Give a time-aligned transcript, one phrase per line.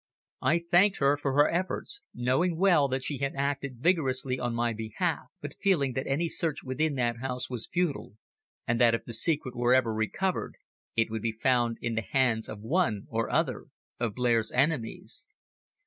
[0.41, 4.73] I thanked her for her efforts, knowing well that she had acted vigorously on my
[4.73, 8.15] behalf, but feeling that any search within that house was futile,
[8.65, 10.55] and that if the secret were ever recovered
[10.95, 13.67] it would be found in the hands of one or other
[13.99, 15.27] of Blair s enemies.